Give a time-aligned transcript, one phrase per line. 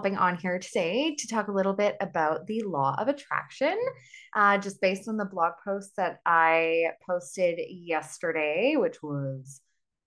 [0.00, 3.78] hopping on here today to talk a little bit about the law of attraction,
[4.34, 9.60] uh, just based on the blog post that I posted yesterday, which was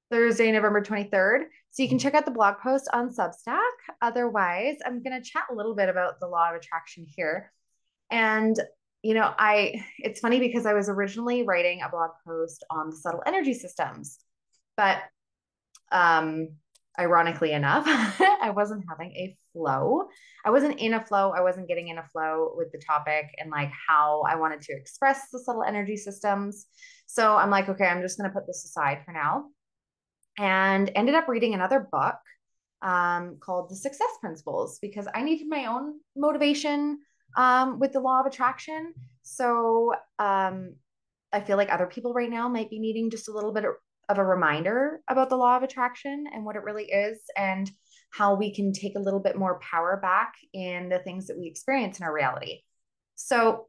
[0.10, 1.44] Thursday, November 23rd.
[1.70, 3.60] So you can check out the blog post on Substack.
[4.02, 7.52] Otherwise, I'm going to chat a little bit about the law of attraction here.
[8.10, 8.60] And,
[9.04, 12.96] you know, I, it's funny because I was originally writing a blog post on the
[12.96, 14.18] subtle energy systems,
[14.76, 14.98] but,
[15.92, 16.48] um,
[16.98, 20.08] ironically enough, I wasn't having a flow.
[20.44, 21.32] I wasn't in a flow.
[21.32, 24.74] I wasn't getting in a flow with the topic and like how I wanted to
[24.74, 26.66] express the subtle energy systems.
[27.06, 29.46] So I'm like, okay, I'm just going to put this aside for now.
[30.38, 32.16] And ended up reading another book
[32.82, 37.00] um, called The Success Principles because I needed my own motivation
[37.38, 38.94] um, with the law of attraction.
[39.22, 40.76] So um,
[41.32, 43.74] I feel like other people right now might be needing just a little bit of
[44.10, 47.72] of a reminder about the law of attraction and what it really is and
[48.14, 51.48] how we can take a little bit more power back in the things that we
[51.48, 52.60] experience in our reality.
[53.16, 53.68] So,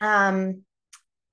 [0.00, 0.62] um,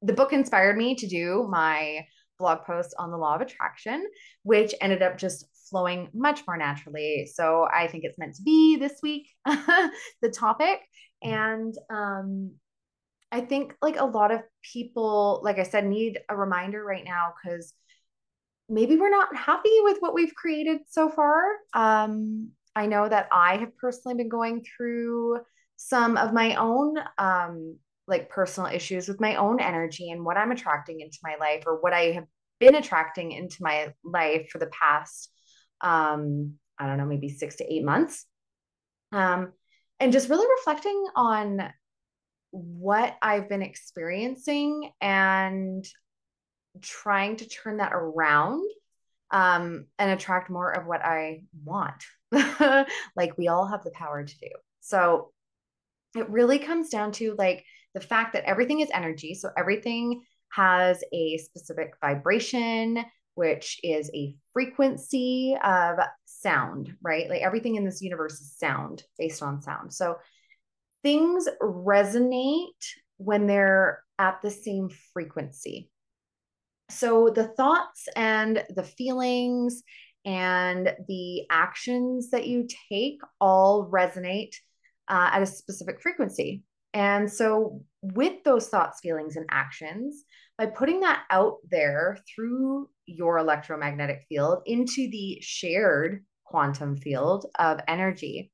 [0.01, 2.05] the book inspired me to do my
[2.39, 4.07] blog post on the law of attraction,
[4.43, 7.29] which ended up just flowing much more naturally.
[7.31, 10.79] So, I think it's meant to be this week, the topic.
[11.21, 12.51] And um,
[13.31, 17.33] I think like a lot of people, like I said, need a reminder right now
[17.43, 17.73] because
[18.71, 21.43] maybe we're not happy with what we've created so far.
[21.73, 25.39] Um, I know that I have personally been going through
[25.75, 27.77] some of my own um,
[28.07, 31.81] like personal issues with my own energy and what I'm attracting into my life or
[31.81, 32.25] what I have
[32.59, 35.31] been attracting into my life for the past
[35.81, 38.25] um, I don't know, maybe six to eight months.
[39.11, 39.51] Um,
[39.99, 41.71] and just really reflecting on
[42.51, 45.85] what I've been experiencing and
[46.79, 48.69] trying to turn that around
[49.31, 52.03] um, and attract more of what I want.
[53.15, 54.49] like we all have the power to do.
[54.81, 55.31] So
[56.15, 59.33] it really comes down to like the fact that everything is energy.
[59.33, 63.03] So everything has a specific vibration,
[63.35, 67.29] which is a frequency of sound, right?
[67.29, 69.93] Like everything in this universe is sound based on sound.
[69.93, 70.17] So
[71.03, 72.65] things resonate
[73.17, 75.90] when they're at the same frequency.
[76.91, 79.83] So the thoughts and the feelings
[80.25, 84.55] and the actions that you take all resonate
[85.07, 86.63] uh, at a specific frequency.
[86.93, 90.25] And so, with those thoughts, feelings, and actions,
[90.57, 97.79] by putting that out there through your electromagnetic field into the shared quantum field of
[97.87, 98.51] energy,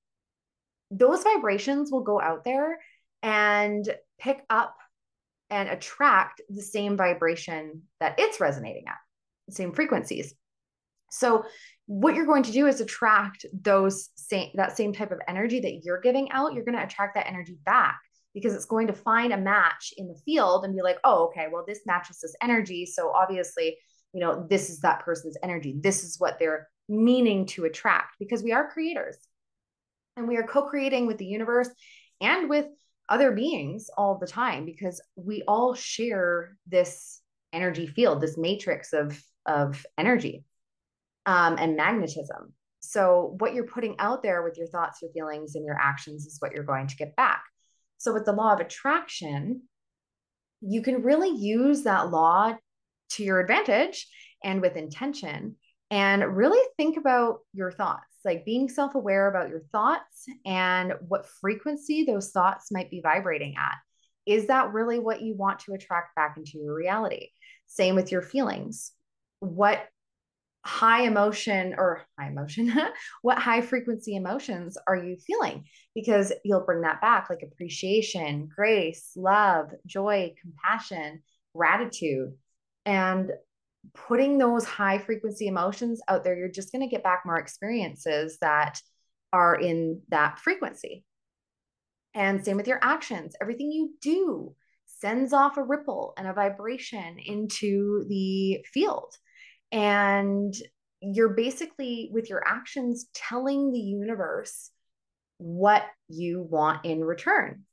[0.92, 2.80] those vibrations will go out there
[3.24, 4.76] and pick up
[5.50, 8.98] and attract the same vibration that it's resonating at,
[9.48, 10.34] the same frequencies.
[11.10, 11.46] So
[11.86, 15.82] what you're going to do is attract those same that same type of energy that
[15.84, 16.54] you're giving out.
[16.54, 18.00] You're going to attract that energy back
[18.34, 21.48] because it's going to find a match in the field and be like, oh, okay,
[21.52, 22.86] well, this matches this energy.
[22.86, 23.78] So obviously,
[24.14, 25.76] you know, this is that person's energy.
[25.80, 29.18] This is what they're meaning to attract because we are creators
[30.16, 31.70] and we are co-creating with the universe
[32.22, 32.66] and with
[33.10, 37.22] other beings all the time because we all share this
[37.54, 40.44] energy field, this matrix of, of energy
[41.26, 42.54] um, and magnetism.
[42.80, 46.38] So, what you're putting out there with your thoughts, your feelings, and your actions is
[46.40, 47.44] what you're going to get back.
[47.98, 49.64] So, with the law of attraction,
[50.62, 52.56] you can really use that law
[53.12, 54.08] to your advantage
[54.44, 55.56] and with intention
[55.90, 61.26] and really think about your thoughts like being self aware about your thoughts and what
[61.26, 63.76] frequency those thoughts might be vibrating at.
[64.28, 67.30] Is that really what you want to attract back into your reality?
[67.66, 68.92] Same with your feelings.
[69.40, 69.88] What
[70.66, 72.74] high emotion or high emotion,
[73.22, 75.64] what high frequency emotions are you feeling?
[75.96, 81.24] Because you'll bring that back like appreciation, grace, love, joy, compassion,
[81.56, 82.34] gratitude.
[82.86, 83.32] And
[83.94, 88.38] putting those high frequency emotions out there, you're just going to get back more experiences
[88.42, 88.82] that
[89.34, 91.04] are in that frequency.
[92.14, 93.36] And same with your actions.
[93.42, 94.56] Everything you do
[94.86, 99.14] sends off a ripple and a vibration into the field.
[99.72, 100.56] And
[101.02, 104.72] you're basically, with your actions, telling the universe
[105.38, 107.66] what you want in return.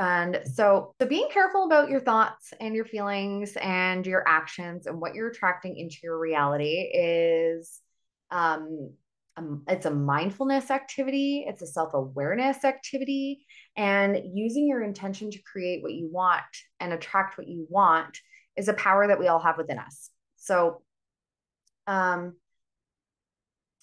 [0.00, 4.98] And so, so being careful about your thoughts and your feelings and your actions and
[4.98, 7.82] what you're attracting into your reality is
[8.30, 8.94] um,
[9.36, 13.44] um it's a mindfulness activity, it's a self-awareness activity,
[13.76, 16.44] and using your intention to create what you want
[16.80, 18.16] and attract what you want
[18.56, 20.08] is a power that we all have within us.
[20.36, 20.80] So
[21.86, 22.36] um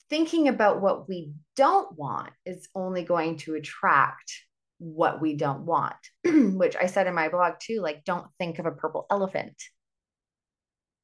[0.09, 4.33] thinking about what we don't want is only going to attract
[4.79, 5.95] what we don't want,
[6.25, 9.55] which I said in my blog too like, don't think of a purple elephant.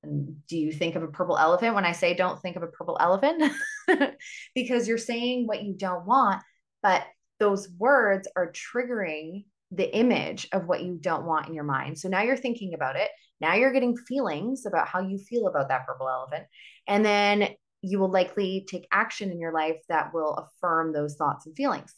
[0.03, 2.67] And do you think of a purple elephant when I say don't think of a
[2.67, 3.51] purple elephant?
[4.55, 6.41] because you're saying what you don't want,
[6.81, 7.03] but
[7.39, 11.97] those words are triggering the image of what you don't want in your mind.
[11.97, 13.09] So now you're thinking about it.
[13.41, 16.45] Now you're getting feelings about how you feel about that purple elephant.
[16.87, 17.49] And then
[17.81, 21.93] you will likely take action in your life that will affirm those thoughts and feelings.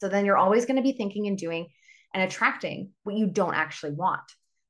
[0.00, 1.68] So then you're always going to be thinking and doing
[2.14, 4.22] and attracting what you don't actually want.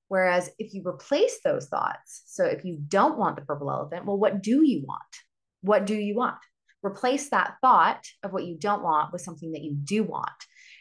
[0.08, 4.18] Whereas if you replace those thoughts, so if you don't want the purple elephant, well,
[4.18, 5.00] what do you want?
[5.62, 6.36] What do you want?
[6.82, 10.28] Replace that thought of what you don't want with something that you do want.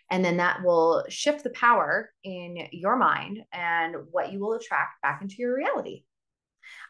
[0.09, 5.01] And then that will shift the power in your mind and what you will attract
[5.03, 6.03] back into your reality.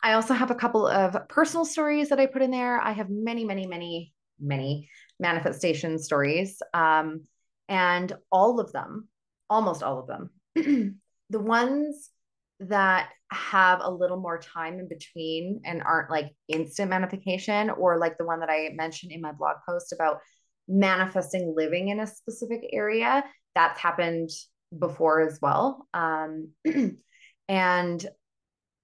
[0.01, 2.79] I also have a couple of personal stories that I put in there.
[2.79, 4.89] I have many, many, many, many
[5.19, 6.61] manifestation stories.
[6.73, 7.23] Um,
[7.69, 9.07] and all of them,
[9.49, 10.29] almost all of them,
[11.29, 12.09] the ones
[12.59, 18.17] that have a little more time in between and aren't like instant manifestation, or like
[18.17, 20.17] the one that I mentioned in my blog post about
[20.67, 23.23] manifesting living in a specific area,
[23.55, 24.29] that's happened
[24.77, 25.87] before as well.
[25.93, 26.49] Um,
[27.47, 28.05] and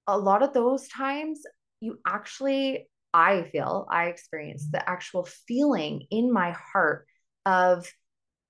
[0.07, 1.41] a lot of those times
[1.81, 7.05] you actually i feel i experience the actual feeling in my heart
[7.45, 7.87] of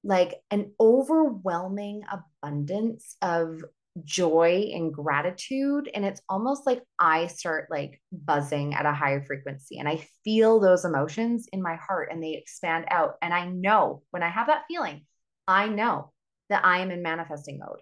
[0.05, 3.61] like an overwhelming abundance of
[4.03, 9.79] joy and gratitude and it's almost like i start like buzzing at a higher frequency
[9.79, 14.03] and i feel those emotions in my heart and they expand out and i know
[14.11, 15.05] when i have that feeling
[15.47, 16.11] i know
[16.49, 17.79] that i am in manifesting mode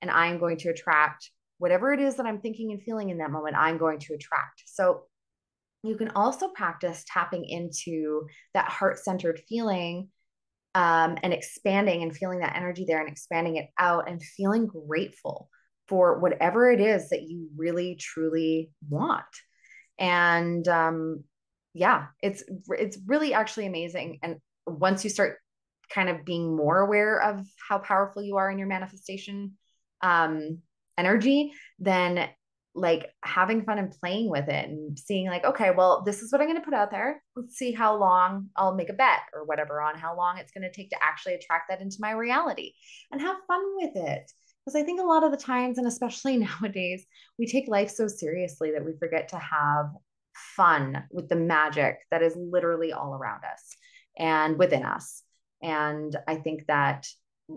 [0.00, 1.30] and i am going to attract
[1.62, 4.64] whatever it is that I'm thinking and feeling in that moment, I'm going to attract.
[4.66, 5.02] So
[5.84, 10.08] you can also practice tapping into that heart centered feeling
[10.74, 15.48] um, and expanding and feeling that energy there and expanding it out and feeling grateful
[15.88, 19.24] for whatever it is that you really truly want.
[19.98, 21.24] And um,
[21.74, 24.18] yeah, it's it's really actually amazing.
[24.22, 24.36] And
[24.66, 25.38] once you start
[25.90, 29.52] kind of being more aware of how powerful you are in your manifestation
[30.00, 30.58] um,
[30.96, 32.28] energy, then
[32.74, 36.40] like having fun and playing with it and seeing like okay well this is what
[36.40, 37.22] i'm going to put out there.
[37.36, 40.62] Let's see how long i'll make a bet or whatever on how long it's going
[40.62, 42.72] to take to actually attract that into my reality
[43.10, 44.30] and have fun with it.
[44.64, 47.04] Because i think a lot of the times and especially nowadays
[47.38, 49.86] we take life so seriously that we forget to have
[50.56, 53.76] fun with the magic that is literally all around us
[54.18, 55.22] and within us.
[55.62, 57.06] And i think that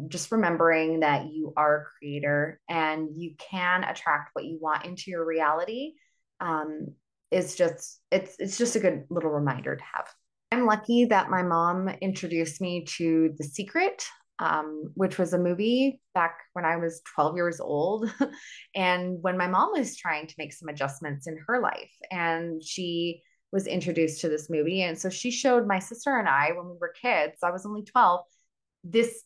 [0.07, 5.11] just remembering that you are a creator and you can attract what you want into
[5.11, 5.93] your reality
[6.39, 6.87] um,
[7.31, 10.07] is just it's it's just a good little reminder to have.
[10.51, 14.05] I'm lucky that my mom introduced me to The Secret,
[14.39, 18.13] um, which was a movie back when I was 12 years old,
[18.75, 23.21] and when my mom was trying to make some adjustments in her life, and she
[23.51, 26.77] was introduced to this movie, and so she showed my sister and I when we
[26.79, 27.37] were kids.
[27.43, 28.21] I was only 12
[28.85, 29.23] this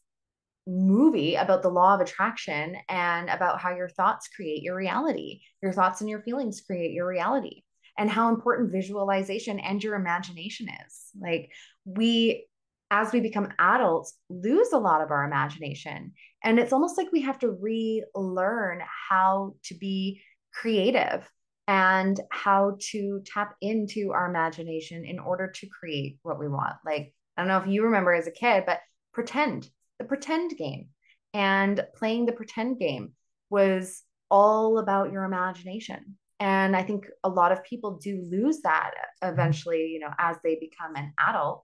[0.70, 5.42] movie about the law of attraction and about how your thoughts create your reality.
[5.64, 7.64] Your thoughts and your feelings create your reality,
[7.98, 11.10] and how important visualization and your imagination is.
[11.20, 11.50] Like,
[11.86, 12.48] we,
[12.92, 16.14] as we become adults, lose a lot of our imagination.
[16.44, 20.22] And it's almost like we have to relearn how to be
[20.54, 21.30] creative
[21.68, 26.76] and how to tap into our imagination in order to create what we want.
[26.86, 28.80] Like, I don't know if you remember as a kid, but
[29.14, 30.88] pretend the pretend game.
[31.34, 33.14] And playing the pretend game
[33.50, 34.02] was
[34.32, 36.18] all about your imagination.
[36.40, 38.92] And I think a lot of people do lose that
[39.24, 39.34] mm-hmm.
[39.34, 41.64] eventually, you know, as they become an adult.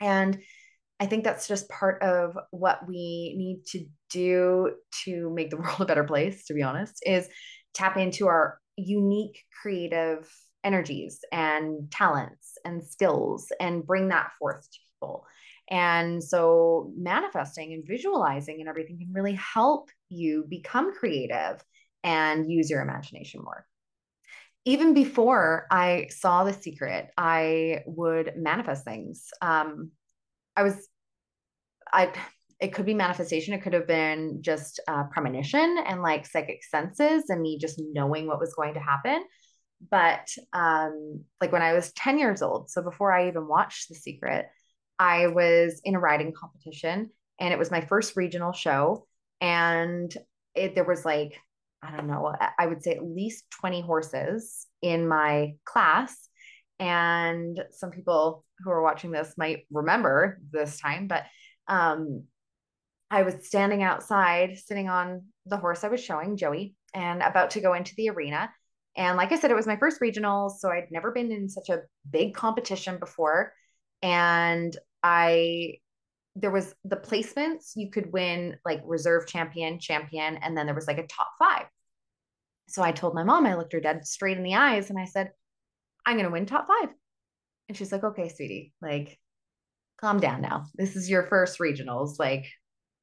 [0.00, 0.38] And
[1.00, 4.72] I think that's just part of what we need to do
[5.04, 7.28] to make the world a better place, to be honest, is
[7.74, 10.28] tap into our unique creative
[10.64, 15.24] energies and talents and skills and bring that forth to people.
[15.70, 21.62] And so manifesting and visualizing and everything can really help you become creative
[22.02, 23.66] and use your imagination more.
[24.64, 29.28] Even before I saw The Secret, I would manifest things.
[29.42, 29.90] Um,
[30.56, 30.88] I was,
[31.92, 32.12] I,
[32.60, 33.54] it could be manifestation.
[33.54, 38.26] It could have been just a premonition and like psychic senses and me just knowing
[38.26, 39.22] what was going to happen.
[39.90, 43.94] But um, like when I was 10 years old, so before I even watched The
[43.94, 44.46] Secret,
[44.98, 49.06] I was in a riding competition and it was my first regional show.
[49.40, 50.12] And
[50.54, 51.38] it, there was like,
[51.82, 56.28] I don't know, I would say at least 20 horses in my class.
[56.80, 61.24] And some people who are watching this might remember this time, but
[61.68, 62.24] um,
[63.10, 67.60] I was standing outside, sitting on the horse I was showing, Joey, and about to
[67.60, 68.50] go into the arena.
[68.96, 71.68] And like I said, it was my first regional, So I'd never been in such
[71.68, 73.52] a big competition before.
[74.02, 75.74] And I,
[76.36, 80.86] there was the placements, you could win like reserve champion, champion, and then there was
[80.86, 81.66] like a top five.
[82.68, 85.06] So I told my mom, I looked her dead straight in the eyes and I
[85.06, 85.30] said,
[86.04, 86.90] I'm going to win top five.
[87.68, 89.18] And she's like, okay, sweetie, like,
[90.00, 90.64] calm down now.
[90.74, 92.18] This is your first regionals.
[92.18, 92.46] Like,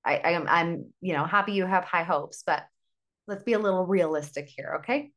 [0.04, 2.64] I, I am, I'm, you know, happy you have high hopes, but
[3.28, 4.78] let's be a little realistic here.
[4.80, 5.12] Okay.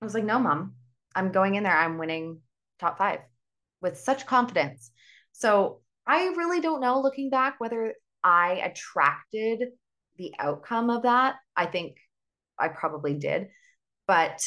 [0.00, 0.74] I was like, no, mom,
[1.14, 1.76] I'm going in there.
[1.76, 2.40] I'm winning
[2.78, 3.20] top five
[3.80, 4.90] with such confidence.
[5.32, 9.68] So I really don't know looking back whether I attracted
[10.16, 11.36] the outcome of that.
[11.56, 11.96] I think
[12.58, 13.48] I probably did,
[14.06, 14.42] but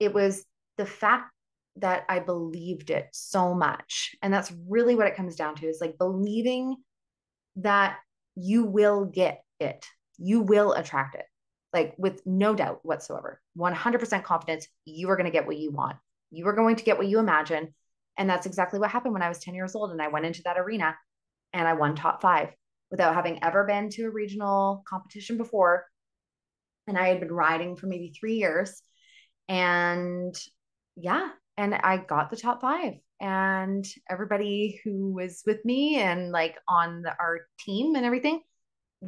[0.00, 0.44] it was
[0.76, 1.30] the fact
[1.76, 4.14] that I believed it so much.
[4.22, 6.76] And that's really what it comes down to is like believing
[7.56, 7.98] that
[8.36, 9.86] you will get it,
[10.18, 11.24] you will attract it,
[11.72, 13.40] like with no doubt whatsoever.
[13.58, 15.96] 100% confidence, you are going to get what you want.
[16.30, 17.74] You are going to get what you imagine.
[18.16, 20.42] And that's exactly what happened when I was 10 years old and I went into
[20.44, 20.96] that arena
[21.54, 22.50] and I won top five
[22.90, 25.86] without having ever been to a regional competition before.
[26.86, 28.82] And I had been riding for maybe three years.
[29.48, 30.34] And
[30.96, 32.94] yeah, and I got the top five.
[33.20, 38.42] And everybody who was with me and like on the, our team and everything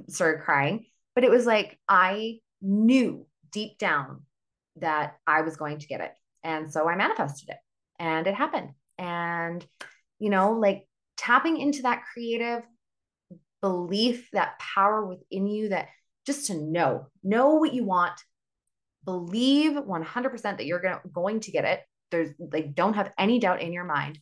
[0.08, 0.86] started crying.
[1.14, 4.22] But it was like I knew deep down
[4.76, 6.12] that I was going to get it.
[6.44, 7.58] And so I manifested it
[7.98, 8.70] and it happened.
[8.98, 9.66] And,
[10.18, 12.62] you know, like tapping into that creative
[13.62, 15.88] belief, that power within you that
[16.26, 18.20] just to know, know what you want,
[19.04, 21.80] believe 100% that you're gonna, going to get it.
[22.10, 24.18] There's like don't have any doubt in your mind.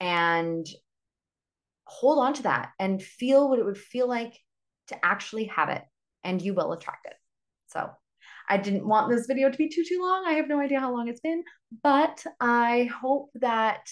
[0.00, 0.66] And
[1.84, 4.34] hold on to that and feel what it would feel like
[4.88, 5.82] to actually have it
[6.22, 7.14] and you will attract it.
[7.68, 7.90] So
[8.48, 10.24] i didn't want this video to be too too long.
[10.26, 11.42] I have no idea how long it's been
[11.82, 13.88] but i hope that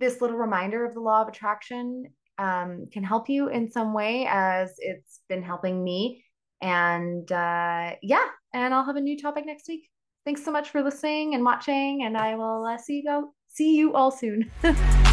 [0.00, 2.04] this little reminder of the law of attraction
[2.38, 6.24] um, can help you in some way as it's been helping me
[6.60, 9.88] and uh, yeah and i'll have a new topic next week
[10.28, 13.74] Thanks so much for listening and watching, and I will uh, see you go see
[13.74, 14.50] you all soon.